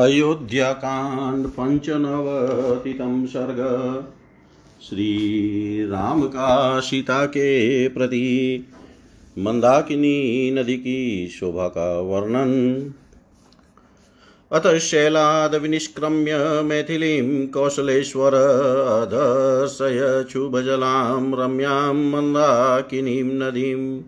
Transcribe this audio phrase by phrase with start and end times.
[0.00, 3.58] अयोध्याकाण्ड पञ्चनवतितं सर्ग।
[4.82, 8.66] श्रीराम का सीता के प्रति
[9.38, 12.50] मंदाकिनी नदी की शोभा का वर्णन।
[14.52, 24.02] अतः शैलाद विनिष्क्रम्य मैथिलीं कौशलेश्वर अधर्षय शुभजलां रम्यां मंदाकिनीं नदीम्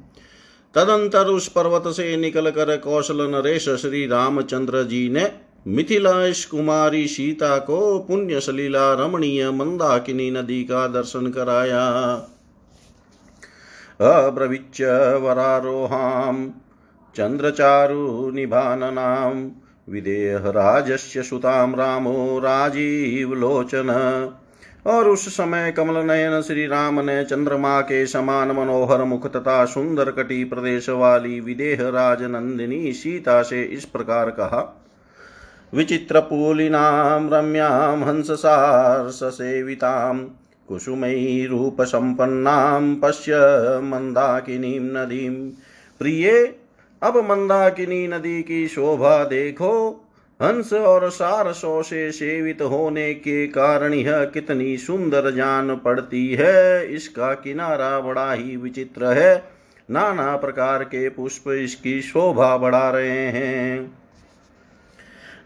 [0.74, 7.56] तदंतर उस पर्वत से निकल कर कौशल नरेश श्री रामचंद्र जी ने मिथिलाश कुमारी सीता
[7.58, 11.80] को पुण्य सलीला रमणीय मंदाकिनी नदी का दर्शन कराया।
[14.02, 14.86] अब्रवीच्य
[15.22, 16.34] वरारोहां
[17.16, 19.32] चन्द्रचारु निभाननां
[19.88, 23.90] विदेहराजस्य सुतां रामो राजीवलोचन
[24.86, 30.10] और उस समय कमल नयन श्री राम ने चंद्रमा के समान मनोहर मुख तथा सुंदर
[30.10, 34.60] कटी प्रदेश वाली विदेह राज नंदिनी सीता से इस प्रकार कहा
[35.76, 40.28] विचित्रपूलिनां रम्यां हंससार्ससेवितां
[40.68, 43.34] कुसुमैरूपसम्पन्नां पश्य
[43.84, 45.50] मन्दाकिनीं नदीं।
[45.98, 46.58] प्रिये,
[47.02, 50.02] अब मंदाकिनी नदी की शोभा देखो,
[50.42, 57.34] हंस और सारसों से सेवित होने के कारण यह कितनी सुंदर जान पड़ती है। इसका
[57.34, 59.44] किनारा बड़ा ही विचित्र है।
[59.90, 64.05] नाना प्रकार के पुष्प इसकी शोभा बढ़ा रहे हैं।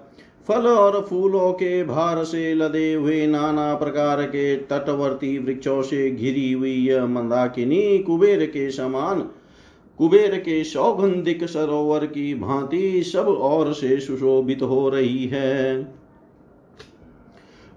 [0.48, 6.52] फल और फूलों के भार से लदे हुए नाना प्रकार के तटवर्ती वृक्षों से घिरी
[6.52, 9.28] हुई यह मंदाकिनी कुबेर के समान,
[9.98, 15.94] कुबेर के सौगंधिक सरोवर की भांति सब और से सुशोभित हो रही है।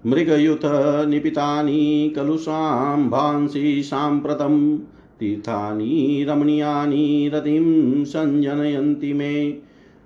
[0.08, 0.60] मृगयुत
[1.08, 4.78] निपितानि कलुषाम्भांसि साम्प्रतं,
[5.20, 9.34] तीर्थानि रमणीयानि रतिं संजनयन्ति मे।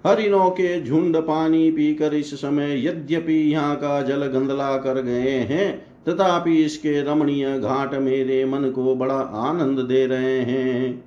[0.07, 5.87] हरिणों के झुंड पानी पीकर इस समय यद्यपि यहाँ का जल गंदला कर गए हैं,
[6.09, 11.05] तथापि इसके रमणीय घाट मेरे मन को बड़ा आनंद दे रहे हैं।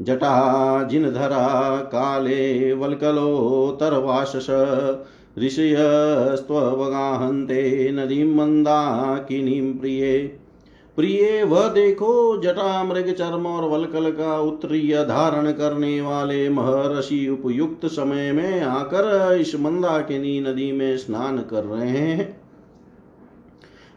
[0.00, 4.46] जटा, जिनधरा, काले, वलकलो तरवाशस
[5.38, 10.42] ऋषयस्त्ववगाहन्ते नदीं मन्दाकिनीं प्रिये।
[10.96, 17.86] प्रिय, वह देखो जटा मृग चर्म और वलकल का उत्तरीय धारण करने वाले महर्षि उपयुक्त
[17.86, 22.42] समय में आकर इस मंदाकिनी नदी में स्नान कर रहे हैं।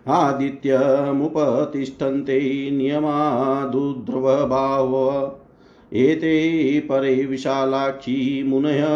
[0.08, 2.72] आदित्यमुपतिष्ठन्ते
[4.46, 5.32] भाव
[5.94, 8.88] एते परे विशालाक्षी मुनय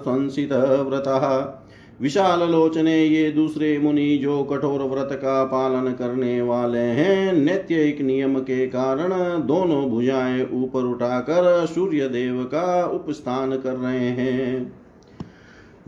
[0.00, 1.54] संसितव्रतः
[2.00, 8.00] विशाल लोचने ये दूसरे मुनि जो कठोर व्रत का पालन करने वाले हैं, नित्य एक
[8.00, 14.72] नियम के कारण दोनों भुजाएँ ऊपर उठाकर सूर्य देव का उपस्थान कर रहे हैं।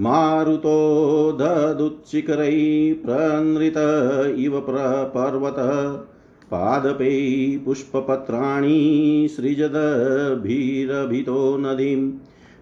[0.01, 3.75] मारुतो ददुत्शिखरै प्रनृत
[4.39, 4.67] इव
[5.17, 5.55] पर्वत,
[6.51, 12.13] पादपै पुष्पपत्राणि सृजदभिरभितो नदीम्।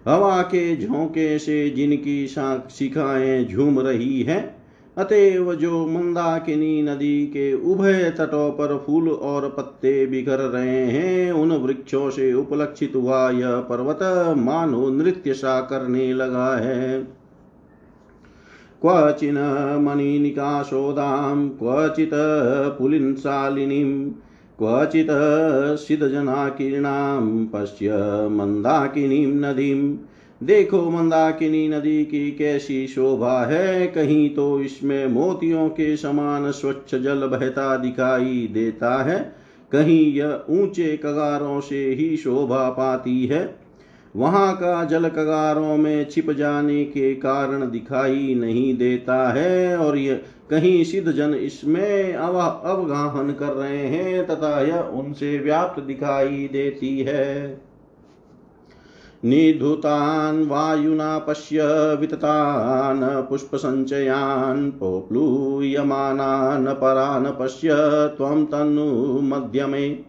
[0.07, 4.55] हवा के झोंके से जिनकी शिखाएँ झूम रही हैं,
[4.97, 11.51] अतएव जो मंदाकिनी नदी के उभय तटों पर फूल और पत्ते बिखर रहे हैं, उन
[11.51, 13.99] वृक्षों से उपलक्षित हुआ यह पर्वत
[14.37, 16.99] मानो नृत्य सा करने लगा है।
[18.81, 19.35] क्वचिन
[21.59, 22.11] क्वचित्
[22.77, 24.11] पुलिनशालिनीं
[24.59, 25.09] क्वचित्
[25.79, 27.95] सिद्धजनाकिरणां पश्य
[28.31, 29.97] मंदाकिनीं नदीं।
[30.41, 37.27] देखो मंदाकिनी नदी की कैसी शोभा है, कहीं तो इसमें मोतियों के समान स्वच्छ जल
[37.27, 39.19] बहता दिखाई देता है,
[39.71, 43.43] कहीं यह ऊँचे कगारों से ही शोभा पाती है।
[44.15, 50.21] वहाँ का जल कगारों में छिप जाने के कारण दिखाई नहीं देता है, और यह
[50.49, 52.39] कहीं सिद्ध जन इसमें अव,
[52.69, 57.61] अवगाहन कर रहे हैं, तथा यह उनसे व्याप्त दिखाई देती है।
[59.25, 61.61] निधुतान् वायुना पश्य
[61.95, 67.69] विततान् पुष्पसञ्चयान् पोप्लूयमानान् परान् पश्य
[68.17, 69.99] त्वं तन्नु मध्यमे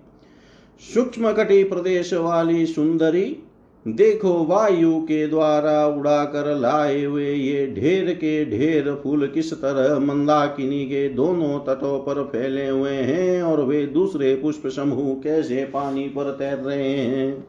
[0.94, 3.42] सूक्ष्म कटी प्रदेश वाली सुंदरी
[3.86, 10.84] देखो वायु के द्वारा उड़ाकर लाए हुए ये ढेर के ढेर फूल किस तरह मंदाकिनी
[10.84, 16.30] के दोनों तटों पर फैले हुए हैं और वे दूसरे पुष्प समूह कैसे पानी पर
[16.30, 17.46] तैर रहे हैं?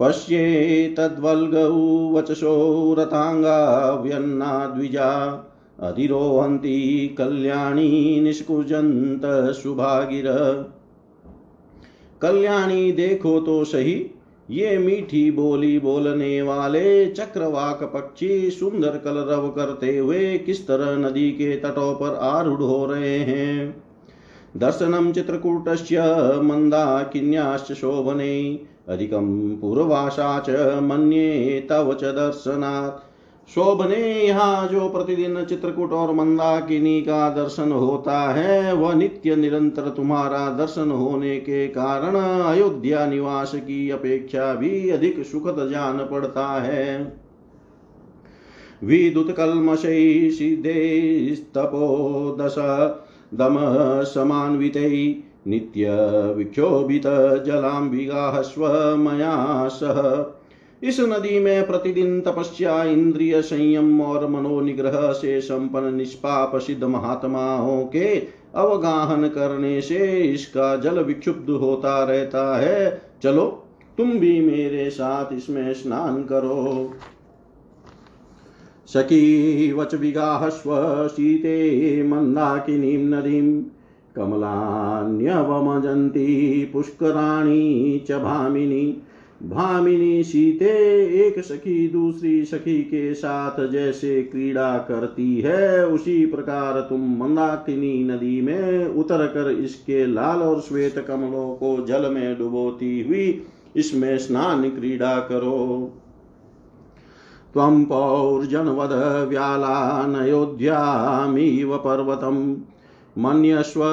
[0.00, 5.10] पश्ये तद्वल्गौ वचसो रथांगा व्यन्ना द्विजा,
[5.80, 10.24] अधिरोहन्ति कल्याणी निष्कुजन्त शुभागिर
[12.22, 14.06] कल्याणी देखो तो सही
[14.50, 21.56] ये मीठी बोली बोलने वाले चक्रवाक पक्षी सुंदर कलरव करते हुए किस तरह नदी के
[21.56, 23.82] तटों पर आरूढ़ हो रहे हैं?
[24.56, 30.50] दर्शनम चित्रकूट मंदा मन्दाकिन्याश्च शोभने अधिकम पूर्वाशा च
[30.82, 33.07] मन्ये तव च दर्शनात्।
[33.48, 33.96] शोभने
[34.26, 40.90] यहाँ जो प्रतिदिन चित्रकूट और मंदाकिनी का दर्शन होता है, वह नित्य निरंतर तुम्हारा दर्शन
[40.90, 47.16] होने के कारण अयोध्या निवास की अपेक्षा भी अधिक सुखद जान पड़ता है।
[48.84, 51.86] विद्युत कलमशै सिद्धेस्तपो
[52.40, 52.54] दश
[53.34, 53.56] दम
[54.04, 55.86] समान्वितै, नित्य
[56.36, 57.06] विक्षोभित
[57.46, 60.02] जलाम्बिगा स्वमया सह।
[60.82, 68.22] इस नदी में प्रतिदिन तपस्या इंद्रिय संयम और मनोनिग्रह से संपन्न निष्पाप सिद्ध महात्माओं के
[68.54, 73.64] अवगाहन करने से इसका जल विक्षुब्ध होता रहता है। चलो,
[73.98, 76.92] तुम भी मेरे साथ इसमें स्नान करो।
[78.86, 83.62] सखी वच विगाहस्व शीते मन्दाकिनीं नदीं,
[84.16, 89.02] कमलान्यवमजन्ती पुष्कराणी च भामिनी।
[89.42, 90.66] भामिनी सीते,
[91.26, 98.40] एक सखी दूसरी सखी के साथ जैसे क्रीड़ा करती है, उसी प्रकार तुम मंदाकिनी नदी
[98.40, 103.42] में उतर कर इसके लाल और श्वेत कमलों को जल में डुबोती हुई,
[103.76, 105.92] इसमें स्नान क्रीड़ा करो।
[107.52, 112.56] त्वं पौर्जनवद व्यालानयोध्यामिव पर्वतम्,
[113.18, 113.84] मन्यस्व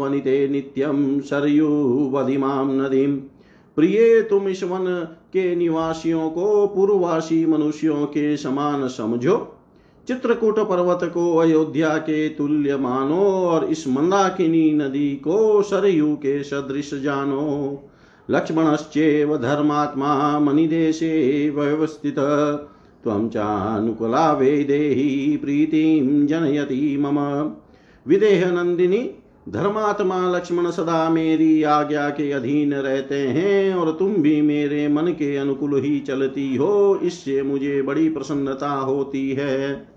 [0.00, 3.20] वनिते नित्यं सरयुवधिमां नदीम्।
[3.76, 9.56] प्रिय तुम इस वन के निवासियों को, पूर्ववासी मनुष्यों के समान समझो।
[10.08, 16.94] चित्रकूट पर्वत को अयोध्या के तुल्य मानो और इस मंदाकिनी नदी को सरयू के सदृश
[16.94, 17.82] जानो।
[18.30, 22.18] लक्ष्मणश्चेव धर्मात्मा मणिदेशे व्यवस्थित।
[23.04, 27.50] त्वं चानुकूला वेदेहि प्रीतिं जनयति मम।
[28.06, 29.10] विदेह नंदिनी
[29.48, 35.36] धर्मात्मा लक्ष्मण सदा मेरी आज्ञा के अधीन रहते हैं और तुम भी मेरे मन के
[35.36, 39.94] अनुकूल ही चलती हो, इससे मुझे बड़ी प्रसन्नता होती है।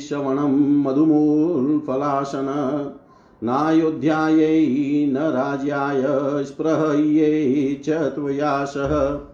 [0.00, 2.46] श्रवणम मधुमूल फलासन
[3.44, 6.02] नायोध्यायै न राज्याय
[6.44, 9.27] स्पृहये च त्वयासः।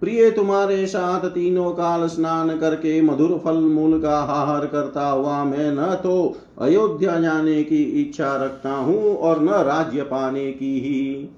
[0.00, 5.72] प्रिय तुम्हारे साथ तीनों काल स्नान करके मधुर फल मूल का आहार करता हुआ मैं
[5.72, 11.28] न तो अयोध्या जाने की इच्छा रखता हूँ और न राज्य पाने की ही।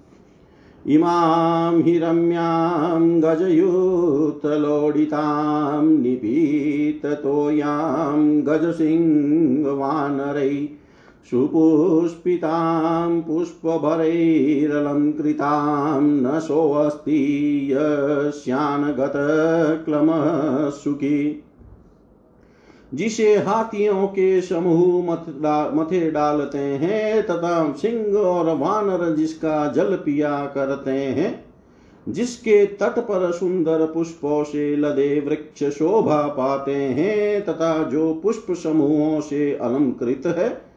[0.95, 10.78] इमां हि रम्यां गजयुतलोडितां निपीततोयां गजसिंहवानरै
[11.31, 21.45] सुपुष्पितां पुष्पभरैरलङ्कृतां न सोऽस्ति यस्यानगतक्लमः सुखी
[22.95, 25.15] जिसे हाथियों के समूह
[25.75, 31.45] मथ डालते हैं, तथा सिंह और वानर जिसका जल पिया करते हैं,
[32.09, 39.21] जिसके तट पर सुंदर पुष्पों से लदे वृक्ष शोभा पाते हैं, तथा जो पुष्प समूहों
[39.21, 40.68] से अलंकृत है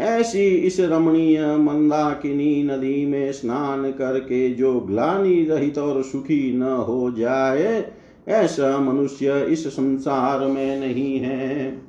[0.00, 7.10] ऐसी इस रमणीय मंदाकिनी नदी में स्नान करके जो ग्लानी रहित और सुखी न हो
[7.10, 7.92] जाए,
[8.28, 11.82] ऐसा मनुष्य इस संसार में नहीं है।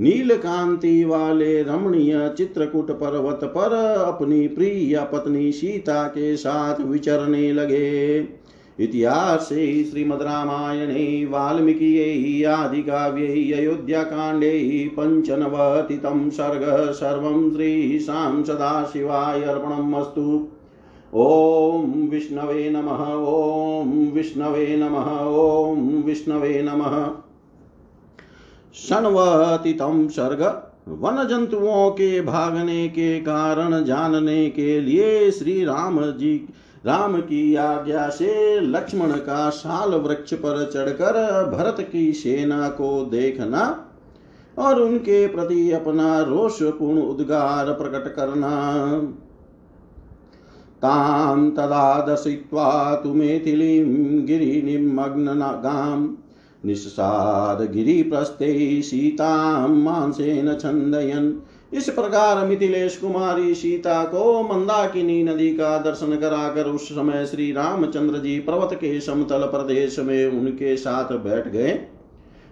[0.00, 3.72] नील कांति वाले रमणीय चित्रकूट पर्वत पर
[4.06, 8.20] अपनी प्रिय पत्नी सीता के साथ विचरने लगे।
[8.80, 20.48] इतिहासे श्रीमद्रामायणे वाल्मीकियै आदिकाव्यै अयोध्याकाण्डे पञ्चनवतितं सर्ग सर्वं श्रीशां सदाशिवाय अर्पणम् अस्तु
[21.14, 26.96] ॐ विष्णवे नमः, ॐ विष्णवे नमः, ॐ विष्णवे नमः।
[28.74, 30.42] षण्वतितं सर्ग
[30.88, 36.48] वन जंतुओं के भागने के कारण जानने के लिए श्री राम जी
[36.86, 41.12] राम की आज्ञा से लक्ष्मण का शाल वृक्ष पर चढ़कर
[41.50, 43.90] भरत की सेना को देखना
[44.58, 48.50] और उनके प्रति अपना रोषपूर्ण उद्गार प्रकट करना।
[50.82, 56.08] तां तदा दर्शयित्वा तु मेथिलीं गिरिनिमग्नगाम्
[56.66, 61.32] निःसाद गिरिप्रस्थे सीतां मांसेन छन्दयन्
[61.72, 68.18] इस प्रकार मिथिलेश कुमारी सीता को मंदाकिनी नदी का दर्शन कराकर उस समय श्री रामचंद्र
[68.18, 71.88] जी पर्वत के समतल प्रदेश में उनके साथ बैठ गए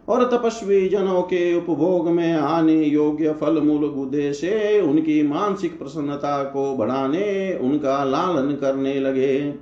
[0.09, 6.45] और तपस्वी जनों के उपभोग में आने योग्य फल मूल गुदे से उनकी मानसिक प्रसन्नता
[6.45, 9.55] को बढ़ाने, उनका लालन करने लगे।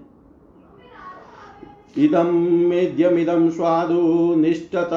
[1.98, 4.90] इदं मेद्यमिदं स्वादु निष्ठत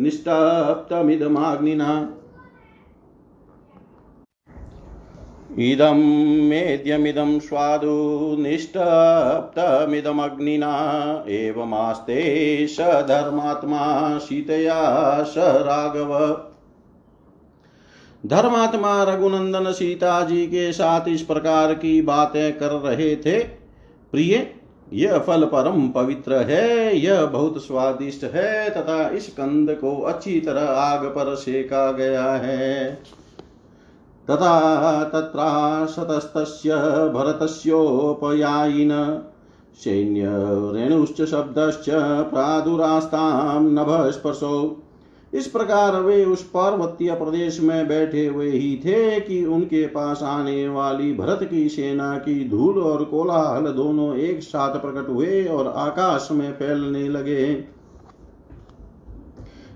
[0.00, 2.16] निष्टप्तमिदमाग्निना
[5.58, 16.40] इदं मेद्यमिदं स्वादु निष्टप्तमिदमग्निना एवमास्ते स धर्मात्मा सीतया स राघव
[18.26, 23.44] धर्मात्मा रघुनंदन सीता जी के साथ इस प्रकार की बातें कर रहे थे।
[24.12, 24.54] प्रिय,
[24.92, 30.62] यह फल परम पवित्र है, यह बहुत स्वादिष्ट है, तथा इस कंद को अच्छी तरह
[30.62, 32.98] आग पर सेका गया है।
[34.30, 36.74] तथा तत्राशतस्तस्य
[37.14, 38.90] भरतस्योपयायिन।
[39.74, 41.86] सैन्यरेणुश्च शब्दश्च
[42.30, 44.82] प्रादुरास्तां नभस्पर्शो।
[45.34, 50.68] इस प्रकार वे उस पार्वतीय प्रदेश में बैठे हुए ही थे कि उनके पास आने
[50.68, 56.28] वाली भरत की सेना की धूल और कोलाहल दोनों एक साथ प्रकट हुए और आकाश
[56.32, 57.64] में फैलने लगे।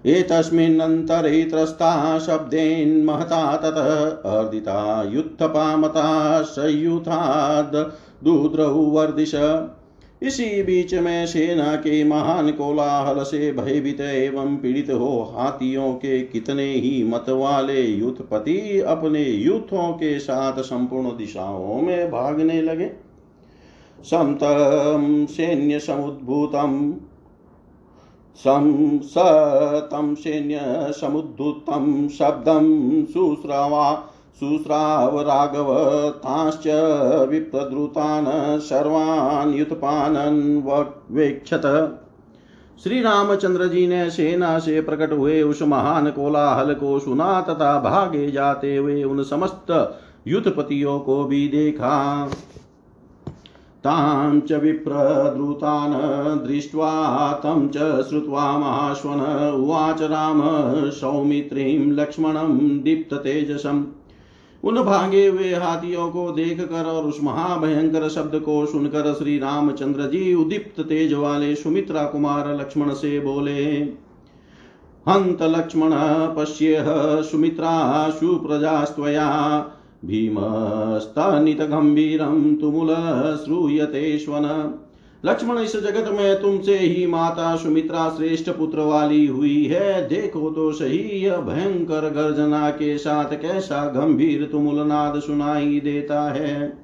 [0.07, 3.95] एतस्मिन्नन्तरे त्रस्ता शब्देन महता ततः
[4.31, 7.77] अर्दिता युत्थपामता संयुथाद्
[8.25, 9.35] दुद्रहुवर्दिश
[10.23, 16.71] इसी बीच में सेना के महान कोलाहल से भयभीत एवं पीड़ित हो हाथियों के कितने
[16.73, 22.91] ही मत वाले युद्धपति अपने युद्धों के साथ संपूर्ण दिशाओं में भागने लगे।
[24.11, 26.95] समतम सैन्य समुद्भूतम
[28.37, 30.61] सं सतं सैन्य
[31.01, 33.05] समुद्धुतं शब्दं
[34.41, 36.63] शुश्राव राघव ताश्च
[37.31, 41.63] विप्रद्रुतान् सर्वान् युतपानन्वेक्षत
[42.85, 48.31] श्री रामचंद्र जी ने सेना से प्रकट हुए उस महान कोलाहल को सुना तथा भागे
[48.31, 52.31] जाते हुए उन समस्त युद्धपतियों को भी देखा।
[53.85, 55.95] तां च विप्रद्रुतान्
[56.47, 59.21] दृष्ट्वा तं च श्रुत्वा महाश्वन
[59.55, 60.43] उवाच राम,
[60.91, 63.85] सौमित्रीं लक्ष्मणं दीप्ततेजसम्।
[64.65, 70.03] उन भागे हुए हाथियों को देख कर और उस महाभयंकर शब्द को सुनकर श्री रामचंद्र
[70.03, 73.65] जी उदीप्त तेज वाले सुमित्रा कुमार लक्ष्मण से बोले,
[75.09, 75.91] हंत लक्ष्मण,
[76.37, 76.85] पश्येह
[77.23, 79.27] सुमित्रा, सुप्रजास्त्वया।
[80.05, 82.89] भीमस्तनितगम्भीरं तुमुल
[83.45, 84.75] श्रूयते श्वन।
[85.25, 90.73] लक्ष्मण, इस जगत में तुमसे ही माता सुमित्रा श्रेष्ठ पुत्र वाली हुई है। देखो तो
[90.73, 96.79] सही, यह भयंकर गर्जना के साथ कैसा गंभीर तुमुल नाद सुनाई देता है।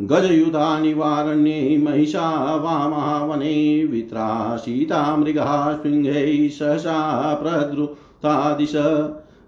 [0.00, 8.72] गजयुधा निवारण्ये महिषा वामावने वित्रा सीता मृगा सिंहै सहसा प्रद्रुता प्रद्रुतादिश।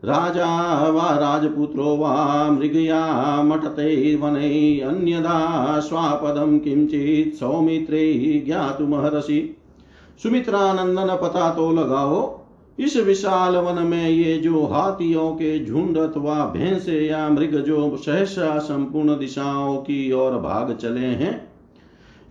[0.05, 9.57] राजा वा राजपुत्रो वा मृगया मठते वने अन्यदा स्वापदं किंचित सौमित्रे ज्ञातुमहर्षि
[10.23, 12.39] सुमित्रानंदन पता तो लगाओ,
[12.79, 18.59] इस विशाल वन में ये जो हाथियों के झुंड अथवा भैंसे या मृग जो सहसा
[18.59, 21.52] संपूर्ण दिशाओं की ओर भाग चले हैं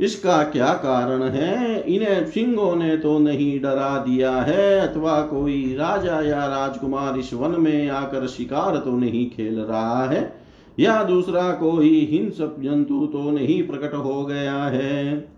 [0.02, 1.82] इसका क्या कारण है?
[1.82, 7.62] इन्हें सिंहों ने तो नहीं डरा दिया है, अथवा कोई राजा या राजकुमार इस वन
[7.62, 10.42] में आकर शिकार तो नहीं खेल रहा है,
[10.80, 15.32] या दूसरा कोई हिंसक जंतु तो नहीं प्रकट हो गया है।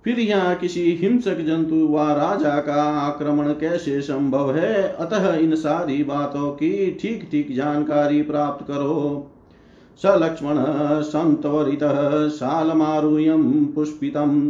[0.03, 4.83] फिर यहाँ किसी हिंसक जंतु व राजा का आक्रमण कैसे संभव है?
[4.93, 9.31] अतः इन सारी बातों की ठीक ठीक जानकारी प्राप्त करो।
[10.03, 10.55] स लक्ष्मण
[11.01, 14.49] सन्तवरितः शालमारुह्यं पुष्पितं।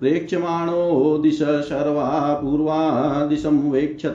[0.00, 4.14] प्रेक्ष्यमाणो दिश सर्वा पूर्वा दिशं वेक्षत।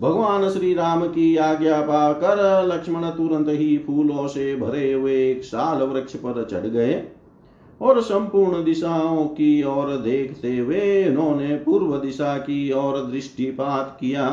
[0.00, 5.82] भगवान श्री राम की आज्ञा पाकर लक्ष्मण तुरंत ही फूलों से भरे हुए एक साल
[5.82, 7.08] वृक्ष पर चढ़ गए
[7.80, 14.28] और संपूर्ण दिशाओं की ओर देखते हुए उन्होंने पूर्व दिशा की ओर दृष्टिपात किया।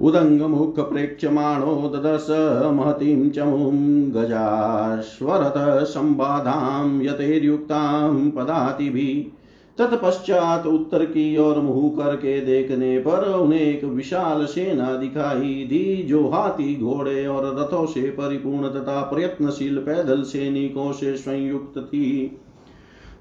[0.00, 2.26] उदंग उदङ्गमुख प्रेक्ष्यमाणो ददश
[2.72, 9.35] महतीं चमुं गजाश्वरत संबाधां यतेर्युक्तां पदातिभिः
[9.78, 16.28] तत्पश्चात उत्तर की ओर मुँह करके देखने पर उन्हें एक विशाल सेना दिखाई दी, जो
[16.28, 22.40] हाथी, घोड़े और रथों से परिपूर्ण तथा प्रयत्नशील पैदल सैनिकों से संयुक्त थी।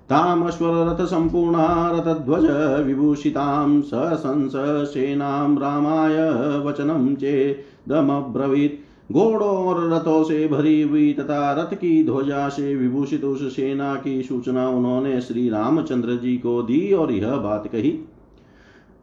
[0.09, 2.45] तामश्वरथ सम्पूर्णा रथध्वज
[2.85, 4.53] विभूषितां सशंस
[4.89, 6.17] सेनां रामाय
[6.59, 13.55] वचनं चेदमब्रवीत् घोड़ों और रथों से भरी हुई तथा रथ की ध्वजा से विभूषित उस
[13.55, 17.91] सेना की सूचना उन्होंने श्री रामचंद्र जी को दी और यह बात कही।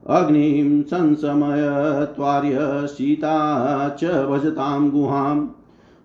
[0.06, 1.62] अग्निं संसमय
[2.06, 5.46] त्वार्य सीता च भजतां गुहां,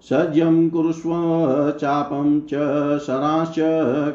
[0.05, 1.09] सज्जं कुरुष्व
[1.71, 2.53] चापं च
[2.99, 3.55] शराश्च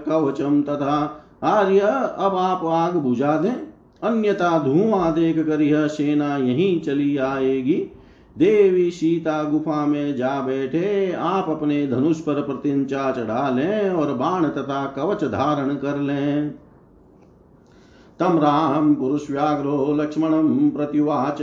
[0.06, 0.98] कवचं तथा
[1.44, 3.54] आर्य अब आप आग बुझा दें,
[4.02, 7.80] अन्यथा धुआँ देख कर यह सेना यहीं चली आएगी।
[8.38, 14.48] देवी सीता गुफा में जा बैठे, आप अपने धनुष पर प्रतिंचा चढ़ा लें और बाण
[14.48, 16.50] तथा कवच धारण कर लें।
[18.20, 21.42] तम राम पुरुष व्याघ्रो लक्ष्मणं प्रत्युवाच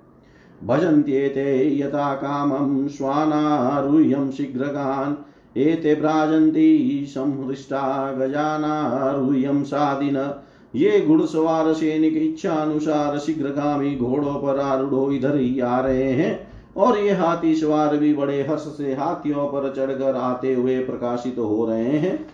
[0.65, 10.35] भजन्त्येते यथा कामं श्वानारूह्यं शीघ्रगान्। एते भ्राजन्ति संहृष्टा गजानारूह्यं सादिन
[10.75, 16.99] ये घुड़सवार सैनिक इच्छा अनुसार शीघ्रगामी घोड़ों पर आरूढ़ो इधर ही आ रहे हैं। और
[16.99, 21.99] ये हाथी सवार भी बड़े हर्ष से हाथियों पर चढ़कर आते हुए प्रकाशित हो रहे
[21.99, 22.27] हैं।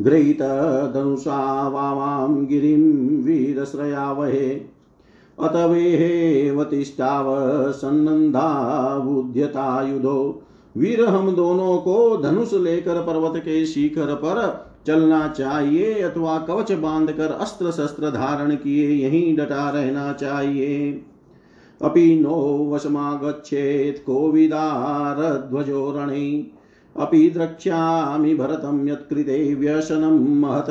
[0.00, 0.42] गृहीत
[0.94, 4.60] धनुषा वावां गिरिं वीरश्रयावहे
[5.38, 7.26] अत वेहेवतिष्ठाव
[7.72, 16.72] सन्नन्दाबुध्यतायुधो वीर हम दोनों को धनुष लेकर पर्वत के शिखर पर चलना चाहिए, अथवा कवच
[16.72, 21.04] बांधकर अस्त्र शस्त्र धारण किए, यहीं डटा रहना चाहिए।
[21.82, 26.50] अपि नो वशमागच्छेत् कोविदारध्वजो रणे
[26.96, 30.70] अपि द्रक्ष्यामि भरतं यत्कृते व्यसनं महत्।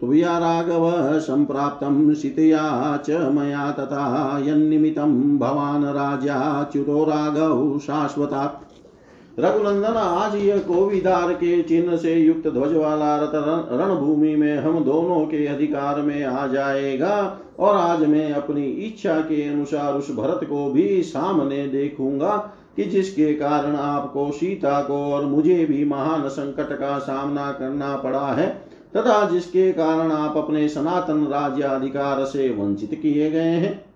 [0.00, 8.71] त्वया राघव सम्प्राप्तं सीतया च मया तथा यन्निमित्तं भवान् राजाच्युतो राघव शाश्वतात्
[9.38, 13.34] रघुनंदन आज यह कोविदार के चिन्ह से युक्त ध्वज वाला रथ
[13.80, 19.42] रणभूमि में हम दोनों के अधिकार में आ जाएगा। और आज मैं अपनी इच्छा के
[19.48, 22.36] अनुसार उस भरत को भी सामने देखूँगा
[22.76, 28.26] कि जिसके कारण आपको सीता को और मुझे भी महान संकट का सामना करना पड़ा
[28.28, 28.46] है,
[28.96, 33.91] तथा जिसके कारण आप अपने सनातन राज्य अधिकार से वंचित किए गए हैं।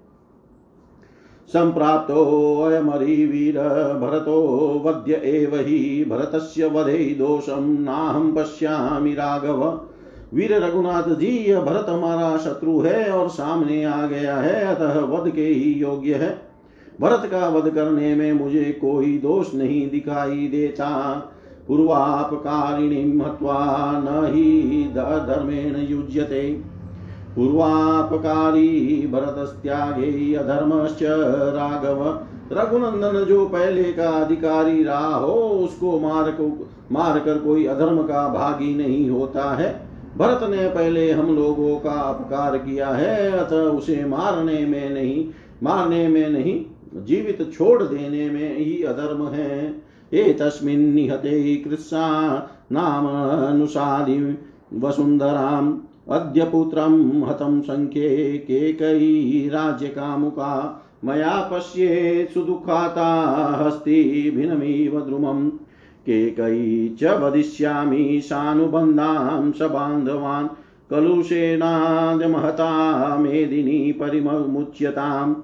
[1.52, 3.58] सम्प्राप्तोऽयमरिवीर
[3.98, 9.80] भरतो वद्य एव हि भरतस्य वधे दोषं। नाहं पश्यामि राघव।
[10.34, 15.30] वीर रघुनाथ जी यह भरत हमारा शत्रु है और सामने आ गया है, अतः वध
[15.30, 16.42] के ही योग्य है।
[17.00, 21.22] भरत का वध करने में मुझे कोई दोष नहीं दिखाई देता।
[21.68, 26.75] पूर्वापकारिणी हत्वा न हि धर्मेण युज्यते।
[27.36, 30.98] पूर्वापकारी भरतस्त्यागे अधर्मश्च
[31.54, 32.20] राघव।
[32.52, 38.28] रघुनंदन जो पहले का अधिकारी रहा हो, उसको मार को मार कर कोई अधर्म का
[38.28, 44.04] भागी नहीं होता है। भरत ने पहले हम लोगों का अपकार किया है, अतः उसे
[44.04, 45.28] मारने में नहीं
[45.62, 46.64] मारने में नहीं,
[47.04, 49.68] जीवित छोड़ देने में ही अधर्म है।
[50.14, 52.36] ये तस्मिन् निहते कृत्सा
[52.72, 53.06] नाम
[53.48, 54.38] अनुसादि
[54.74, 55.78] वसुन्धराम्
[56.10, 65.50] अद्य पुत्रं हतं सङ्ख्ये केकयी राज्यकामुका मया पश्येत् सुदुःखाता हस्तिभिन्नमिव द्रुमम्।
[66.06, 70.48] केकयी च वदिष्यामि सानुबन्धां स बान्धवान्
[70.90, 75.34] कलुषेणाद्यमहता मेदिनी परिमुच्यताम्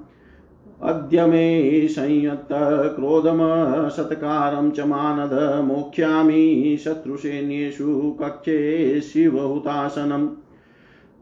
[0.82, 10.28] अद्य मे संयत्तक्रोधमसत्कारं च मानद मोक्ष्यामि शत्रुसैन्येषु कक्षे शिवहुतासनम्।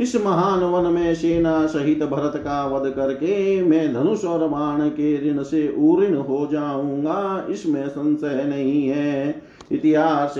[0.00, 5.30] इस महान वन में सेना सहित भरत का वध करके मैं धनुष और बाण के
[5.30, 10.30] ऋण से उऋण हो जाऊँगा। इसमें संशय नहीं है। इतिहास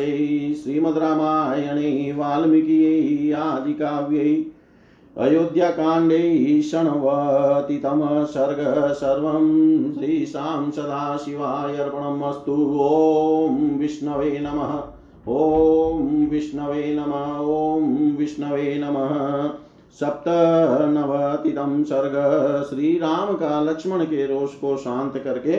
[0.64, 9.46] श्रीमद रामायणे, वाल्मीकि आदि काव्य, अयोध्या अयोध्याकाण्डे षण्वतितमः सर्ग सर्वं
[9.94, 14.95] श्रीशां सदाशिवाय अर्पणमस्तु। ॐ विष्णवे नमः।
[15.28, 19.14] ॐ विष्णवे नमः ॐ विष्णवे नमः।
[19.92, 22.14] सप्तनवतितम सर्ग
[22.64, 25.58] श्री राम का लक्ष्मण के रोष को शांत करके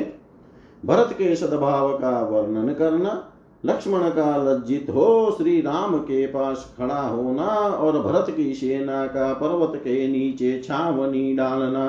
[0.84, 3.24] भरत के सद्भाव का वर्णन करना,
[3.66, 9.34] लक्ष्मण का लज्जित हो श्री राम के पास खड़ा होना और भरत की सेना का
[9.34, 11.88] पर्वत के नीचे छावनी डालना।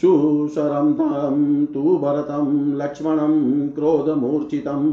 [0.00, 4.92] सुशरं तं तु भरतं, लक्ष्मणं क्रोधमूर्छितं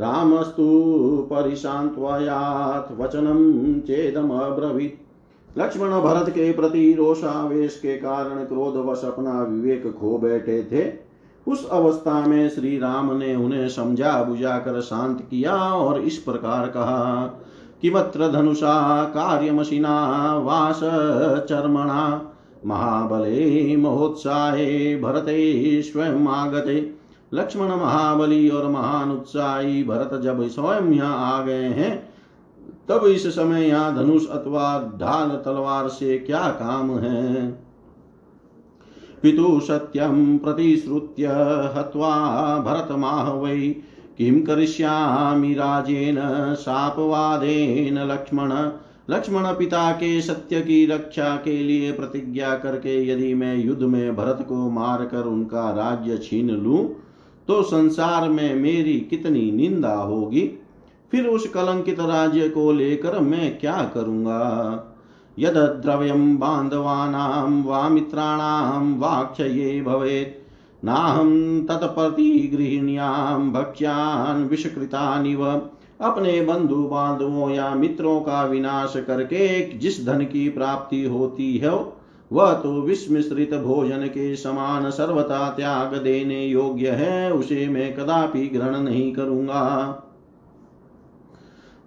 [0.00, 5.02] रामस्तु परिशान्त्वयात् वचनं चेदमब्रवीत्।
[5.58, 11.12] लक्ष्मण भरत के प्रति रोषावेश के कारण क्रोधवश अपना विवेक खो बैठे थे।
[11.52, 16.66] उस अवस्था में श्री राम ने उन्हें समझा बुझा कर शांत किया और इस प्रकार
[16.66, 17.26] कहा,
[17.82, 20.80] किमत्र धनुषा, कार्यमशिना, वास,
[21.48, 22.32] चर्मणा,
[22.66, 26.91] महाबले, महोत्साहे, भरते, स्वयं आगते
[27.34, 32.12] लक्ष्मण महाबली और महान उत्साही भरत जब स्वयं यहाँ आ गए हैं,
[32.88, 37.50] तब इस समय यहाँ धनुष अथवा ढाल तलवार से क्या काम है?
[39.22, 41.26] पितु सत्यं प्रतिश्रुत्य
[41.76, 42.14] हत्वा
[42.58, 43.68] भरतमाह वै
[44.18, 46.16] किं करिष्यामि राजेन
[46.54, 48.52] शापवादेन लक्ष्मण?
[49.10, 54.46] लक्ष्मण पिता के सत्य की रक्षा के लिए प्रतिज्ञा करके यदि मैं युद्ध में भरत
[54.48, 57.01] को मारकर उनका राज्य छीन लूँ
[57.48, 60.58] तो संसार में मेरी कितनी निंदा होगी?
[61.10, 64.88] फिर उस कलंकित राज्य को लेकर मैं क्या करूँगा?
[65.38, 70.42] यद्रव्यं बान्धवानां वा मित्राणां वाक्षये भवेत्।
[70.84, 75.62] नाहं तत्प्रतिगृहिण्यां भक्ष्यान् विषकृतानिव।
[76.00, 82.01] अपने बंधु बांधवों या मित्रों का विनाश करके जिस धन की प्राप्ति होती है
[82.32, 88.76] वह तो विस्मिश्रित भोजन के समान सर्वथा त्याग देने योग्य है, उसे मैं कदापि ग्रहण
[88.80, 89.98] नहीं करूँगा।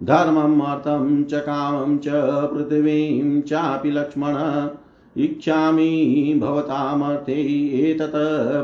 [0.02, 2.08] धर्मम् अर्थं च, कामं च,
[2.54, 4.34] पृथिवीं चापि लक्ष्मण,
[5.22, 7.42] इच्छामि भवतामर्थे,
[7.90, 8.12] एतत्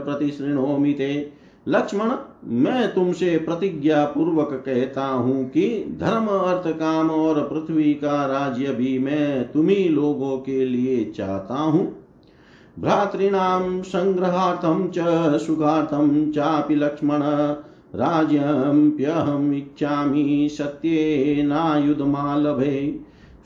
[0.05, 2.12] प्रतिशृणोमि ते। लक्ष्मण,
[2.44, 8.98] मैं तुमसे प्रतिज्ञा पूर्वक कहता हूँ कि धर्म, अर्थ, काम और पृथ्वी का राज्य भी
[8.98, 11.96] मैं तुम्ही लोगों के लिए चाहता हूँ।
[12.79, 14.98] भ्रातॄणां संग्रहार्थं च
[15.38, 17.20] सुखार्थं चापि लक्ष्मण
[17.94, 23.01] राज्यम्प्यहम् इच्छामि सत्येनायुधमालभे।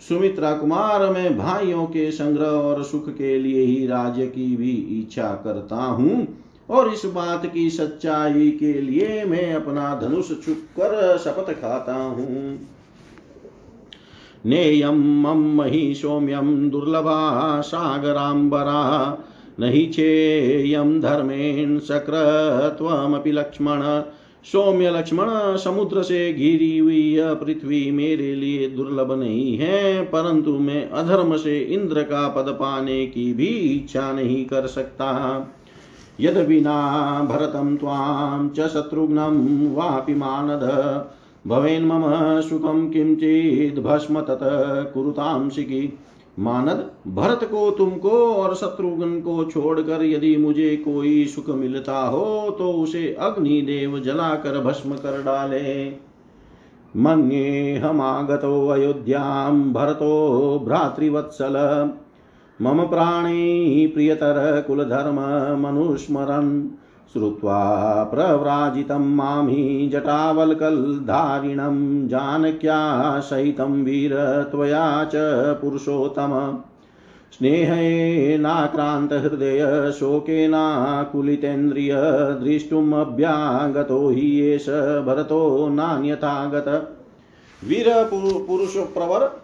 [0.08, 5.40] सुमित्रा कुमार, मैं भाइयों के संग्रह और सुख के लिए ही राज्य की भी इच्छा
[5.44, 6.28] करता हूँ।
[6.68, 12.58] और इस बात की सच्चाई के लिए मैं अपना धनुष छुप कर शपथ खाता हूँ।
[14.46, 15.58] नेयं मम
[16.70, 18.82] दुर्लभा सागराम्बरा
[19.60, 23.82] न हि चेयं धर्मेण सक्रत्वमपि लक्ष्मण।
[24.44, 25.26] सौम्य लक्ष्मण,
[25.56, 31.58] समुद्र से घिरी हुई यह पृथ्वी मेरे लिए दुर्लभ नहीं है, परंतु मैं अधर्म से
[31.58, 35.08] इंद्र का पद पाने की भी इच्छा नहीं कर सकता।
[36.20, 36.74] यद बिना
[37.24, 39.36] भरतं त्वां च शत्रुघ्नं
[39.74, 40.64] वापि मानद।
[41.46, 42.04] भवेन् मम
[42.40, 45.98] सुखं किञ्चित् भस्म तत् कुरुतां शिखि
[46.38, 52.72] मानद, भरत को तुमको और शत्रुघ्न को छोड़कर यदि मुझे कोई सुख मिलता हो तो
[52.72, 55.86] उसे अग्निदेव जलाकर भस्म कर डाले।
[56.96, 60.12] मन्ये हमागतो अयोध्यां भरतो
[60.64, 61.56] भ्रातृवत्सल।
[62.62, 65.16] मम प्राणी प्रियतर कुलधर्म
[65.60, 66.68] मनुस्मरन्
[67.12, 75.12] श्रुत्वा प्रव्राजितं मामि जटावल्कल्धारिणं जानक्या सहितं वीर त्वया च
[75.60, 76.58] पुरुषोत्तम।
[77.32, 81.94] स्नेहेनाक्रान्तहृदय शोकेनाकुलितेन्द्रिय
[82.44, 84.68] दृष्टुमभ्यागतो हि एष
[85.06, 86.98] भरतो नान्यथागत।
[87.62, 88.10] वीर
[88.48, 89.42] पुरुष प्रवर,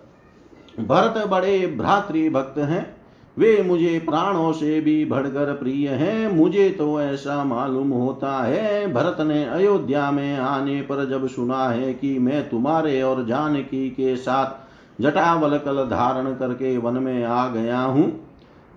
[0.80, 3.01] भरत बड़े भ्रातृभक्त हैं।
[3.36, 9.20] वे मुझे प्राणों से भी बढ़कर प्रिय हैं। मुझे तो ऐसा मालूम होता है, भरत
[9.20, 15.00] ने अयोध्या में आने पर जब सुना है कि मैं तुम्हारे और जानकी के साथ
[15.00, 18.10] जटावल कल धारण करके वन में आ गया हूँ,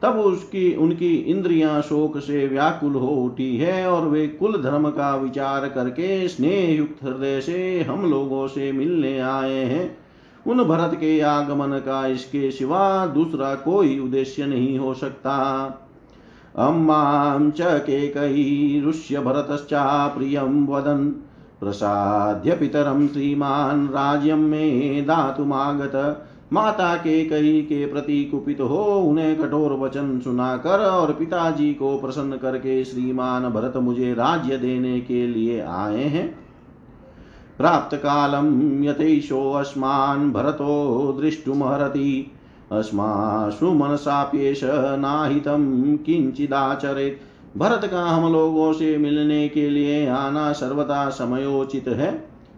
[0.01, 5.15] तब उसकी, उनकी इंद्रियाँ शोक से व्याकुल हो उठी है और वे कुल धर्म का
[5.15, 9.97] विचार करके स्नेह युक्त हृदय से हम लोगों से मिलने आए हैं।
[10.47, 15.35] उन भरत के आगमन का इसके सिवा दूसरा कोई उद्देश्य नहीं हो सकता।
[16.55, 21.09] अम्मां च केकैरुष्य भरतश्चा प्रियं वदन्,
[21.59, 29.73] प्रसाद्य पितरं श्रीमान् राज्यं मे दातुमागत माता के कही के प्रति कुपित हो, उन्हें कठोर
[29.73, 36.03] वचन सुनाकर और पिताजी को प्रसन्न करके श्रीमान भरत मुझे राज्य देने के लिए आए
[36.03, 36.44] हैं।
[37.57, 42.31] प्राप्तकालं यथैषोऽस्मान् भरतो द्रष्टुमर्हति
[42.71, 44.61] अस्मासु मनसाप्येष
[44.99, 47.21] नाहितं किंचिदाचरेत
[47.57, 52.11] भरत का हम लोगों से मिलने के लिए आना सर्वदा समयोचित है।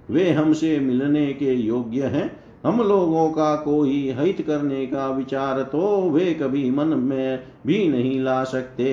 [0.09, 2.31] वे हमसे मिलने के योग्य हैं।
[2.65, 8.19] हम लोगों का कोई हित करने का विचार तो वे कभी मन में भी नहीं
[8.21, 8.87] ला सकते।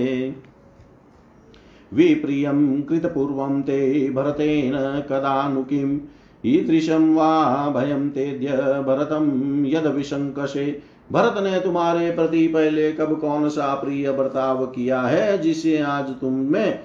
[1.92, 4.76] विप्रियं कृतपूर्वं ते भरतेन
[5.08, 5.98] कदा नु किम्
[6.44, 7.28] ईदृशं वा
[7.70, 8.48] भयं तेद्य
[8.86, 9.28] भरतं
[9.66, 10.66] यदविशङ्कसे
[11.12, 16.34] भरत ने तुम्हारे प्रति पहले कब कौन सा प्रिय बर्ताव किया है, जिसे आज तुम
[16.52, 16.80] में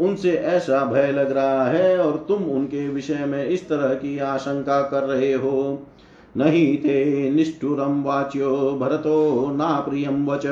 [0.00, 4.80] उनसे ऐसा भय लग रहा है और तुम उनके विषय में इस तरह की आशंका
[4.82, 5.86] कर रहे हो?
[6.36, 10.46] नहीं ते निष्ठुरम वाच्यो, भरतो ना प्रियम वच।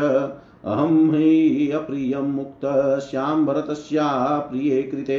[0.65, 2.67] अहम ही अप्रियम मुक्त
[3.11, 3.67] श्याम भरत
[4.51, 5.19] प्रिय कृते।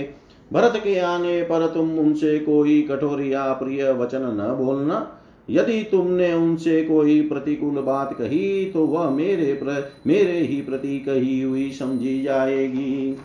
[0.54, 6.34] भरत के आने पर तुम उनसे कोई कठोर या प्रिय वचन न बोलना। यदि तुमने
[6.34, 12.22] उनसे कोई प्रतिकूल बात कही तो वह मेरे प्र, मेरे ही प्रति कही हुई समझी
[12.22, 13.18] जाएगी।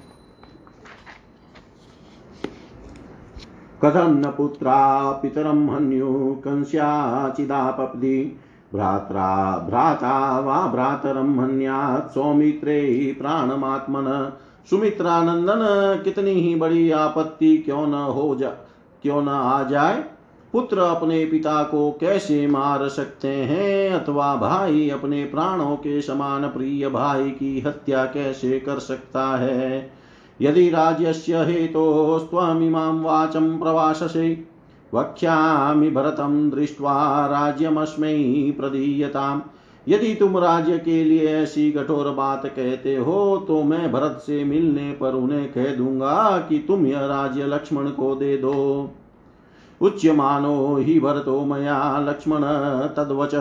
[3.85, 6.13] कथं न पुत्रा पितरं हन्यु
[6.45, 8.37] कंस्याचिदापब्धि
[8.75, 14.33] भ्रात्रा, भ्राता वा भ्रातरं हन्यात् सौमित्रे प्राणमात्मन।
[14.71, 15.61] सुमित्रानंदन
[16.05, 18.49] कितनी ही बड़ी आपत्ति क्यों न हो जा,
[19.03, 20.05] क्यों न आ जाए?
[20.53, 23.91] पुत्र अपने पिता को कैसे मार सकते हैं?
[23.91, 29.93] अथवा भाई अपने प्राणों के समान प्रिय भाई की हत्या कैसे कर सकता है?
[30.43, 34.50] यदि राज्य हेतु राज्यस्य हेतोस्त्वमिमां वाचं प्रवाससे
[34.95, 36.95] वक्ष्यामि भरतं दृष्ट्वा
[37.27, 38.15] राज्यमस्मै
[38.59, 39.41] प्रदीयताम्।
[39.89, 44.93] यदि तुम राज्य के लिए ऐसी कठोर बात कहते हो तो मैं भरत से मिलने
[44.93, 48.91] पर उन्हें कह दूँगा कि तुम यह राज्य लक्ष्मण को दे दो।
[49.81, 52.43] उच्यमानो हि भरतो मया लक्ष्मण
[52.97, 53.35] तद्वच।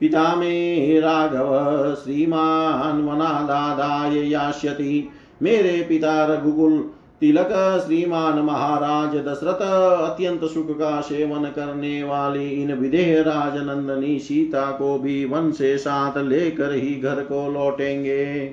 [0.00, 5.08] पिता मे राघव, श्रीमान वनादादाय यास्यति।
[5.42, 9.62] मेरे पिता रघुकुल, तिलक, श्रीमान महाराज, दशरथ,
[10.00, 16.18] अत्यंत सुख का सेवन करने वाली इन विदेह राजनंदनी सीता को भी वन से साथ
[16.18, 18.52] लेकर ही घर को लौटेंगे।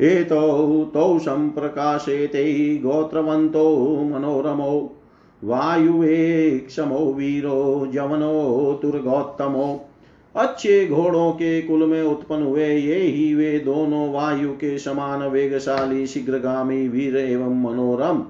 [0.00, 4.96] एतौ, तौ सम्प्रकाशेते गोत्रवन्तो मनोरमो
[5.44, 9.88] वायुवे क्षमो वीरो, जवनो तुर्गोत्तमो
[10.36, 16.06] अच्छे घोड़ों के कुल में उत्पन्न हुए ये ही वे दोनों वायु के समान वेगशाली
[16.06, 18.24] शीघ्रगामी वीर एवं मनोरम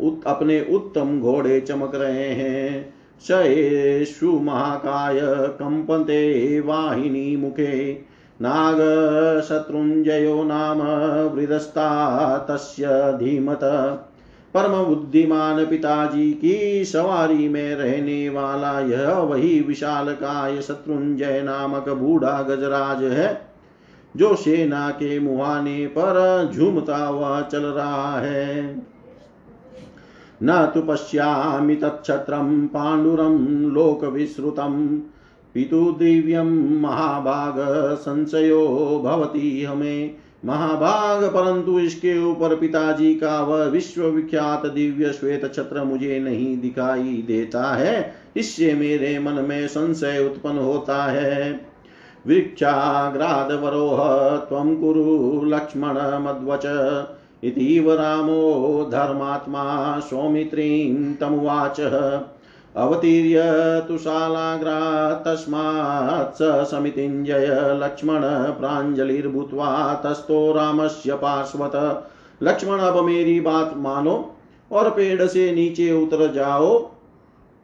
[0.00, 8.00] उत, अपने उत्तम घोड़े चमक रहे हैं। शेषु महाकाय कंपते वाहिनी मुखे
[8.42, 8.76] नाग
[9.40, 10.82] शत्रुंजयो नाम
[11.34, 13.60] वृदस्ता तस्य धीमत।
[14.56, 22.42] परम बुद्धिमान पिताजी की सवारी में रहने वाला यह वही विशाल काय शत्रुंजय नामक बूढ़ा
[22.42, 23.40] गजराज है,
[24.16, 28.74] जो सेना के मुहाने पर झूमता हुआ चल रहा है।
[30.42, 33.38] न तो पश्यामि तत्छत्रं पाण्डुरं
[33.72, 34.98] लोकविश्रुतं
[35.54, 37.54] पितुदिव्यं महाभाग
[37.96, 38.66] संशयो
[39.04, 46.60] भवति हमें। महाभाग, परंतु इसके ऊपर पिताजी का वह विश्वविख्यात दिव्य श्वेत छत्र मुझे नहीं
[46.60, 51.60] दिखाई देता है। इससे मेरे मन में संशय उत्पन्न होता है।
[52.26, 53.98] वृक्षाग्रादवरोह
[54.36, 56.62] त्वं कुरु लक्ष्मण मद्वच।
[57.44, 61.80] इतीव रामो धर्मात्मा सौमित्रीं तमुवाच।
[62.76, 63.42] अवतीर्य
[63.88, 67.46] तु शालाग्रा तस्मात् स समितिञ्जय
[67.82, 68.20] लक्ष्मण
[68.52, 72.06] प्राञ्जलिर्भूत्वा तस्थो रामस्य पार्श्वत।
[72.42, 74.36] लक्ष्मण, अब मेरी बात मानो
[74.72, 76.90] और पेड़ से नीचे उतर जाओ।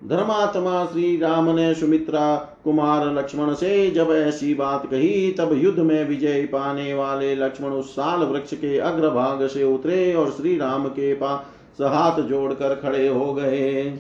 [0.02, 6.08] धर्मात्मा श्री राम ने सुमित्रा कुमार लक्ष्मण से जब ऐसी बात कही, तब युद्ध में
[6.08, 11.14] विजय पाने वाले लक्ष्मण उस साल वृक्ष के अग्रभाग से उतरे और श्री राम के
[11.14, 13.98] पास हाथ जोड़कर खड़े हो गए।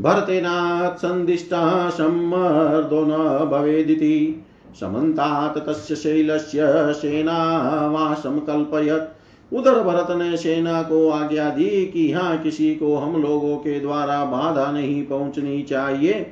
[0.00, 3.12] भरतेनात् सन्दिष्टा सम्मर्दो न
[3.50, 4.44] भवेदिति।
[4.80, 12.74] समन्तात् तस्य शैलस्य सेनावासं कल्पयत् उधर भरत ने सेना को आज्ञा दी कि यहाँ किसी
[12.74, 16.26] को हम लोगों के द्वारा बाधा नहीं पहुंचनी चाहिए।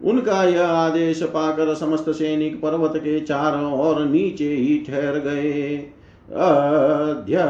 [0.00, 5.76] उनका यह आदेश पाकर समस्त सैनिक पर्वत के चारों ओर नीचे ही ठहर गए।
[6.32, 7.46] अध्यर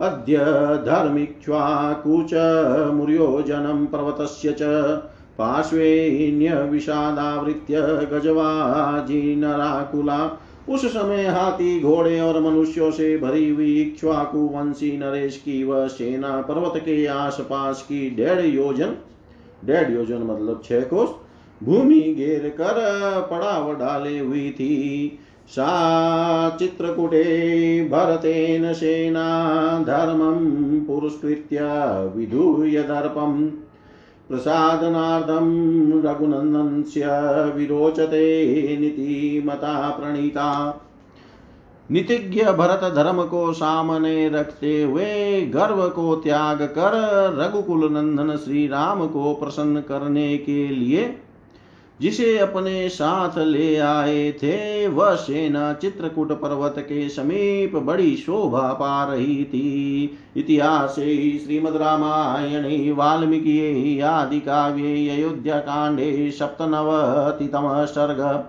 [0.00, 0.38] अद्य
[0.86, 2.30] धर्मिक्ष्वाकूच
[2.94, 4.62] मुर्योजनं पर्वतस्य च
[5.38, 7.80] पार्श्वेऽन्यविषादावृत्य
[8.12, 15.88] गजवाजिनराकुला। उस समय हाथी, घोड़े और मनुष्यों से भरी हुई इक्ष्वाकु वंशी नरेश की वह
[15.88, 18.96] सेना पर्वत के आसपास की डेढ़ योजन
[19.64, 21.14] डेढ़ योजन मतलब छह कोस,
[21.62, 22.74] भूमि घेर कर
[23.30, 25.18] पड़ाव डाले हुई थी।
[25.48, 27.24] सा चित्रकूटे
[27.88, 29.26] भरतेन सेना
[29.78, 30.40] धर्मं
[30.80, 31.58] पुरस्कृत्य
[32.16, 33.50] विधूय दर्पम्
[34.28, 35.48] प्रसादनार्थं
[36.02, 37.06] रघुनन्दनस्य
[37.56, 38.26] विरोचते
[38.80, 40.50] नीतिमता प्रणीता।
[41.90, 46.92] नितिज्ञ भरत धर्म को सामने रखते हुए गर्व को त्याग कर
[47.38, 51.04] रघुकुल नंदन श्री राम को प्रसन्न करने के लिए
[52.00, 59.04] जिसे अपने साथ ले आए थे, वह सेना चित्रकूट पर्वत के समीप बड़ी शोभा पा
[59.04, 64.00] रही थी। इतिहास श्रीमद रामायणे, वाल्मीकि
[65.08, 68.44] अयोध्या कांडे, सप्तनवतितम सर्ग।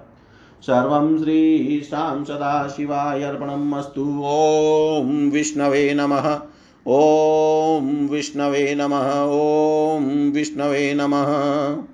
[0.62, 6.40] सर्वं श्रीशां सदाशिवाय अर्पणम् अस्तु ॐ विष्णवे नमः।
[6.88, 11.88] ॐ विष्णवे नमः। ॐ विष्णवे नमः।